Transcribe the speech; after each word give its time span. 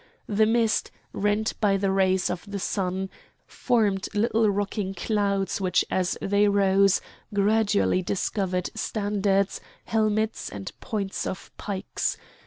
The 0.25 0.47
mist, 0.47 0.89
rent 1.13 1.53
by 1.61 1.77
the 1.77 1.91
rays 1.91 2.31
of 2.31 2.43
the 2.49 2.57
sun, 2.57 3.11
formed 3.45 4.09
little 4.15 4.49
rocking 4.49 4.95
clouds 4.95 5.61
which 5.61 5.85
as 5.91 6.17
they 6.19 6.47
rose 6.47 7.01
gradually 7.35 8.01
discovered 8.01 8.71
standards, 8.73 9.61
helmets, 9.83 10.49
and 10.49 10.71
points 10.79 11.27
of 11.27 11.51
pikes. 11.57 12.17